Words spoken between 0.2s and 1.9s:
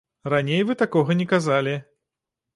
Раней вы такога не казалі.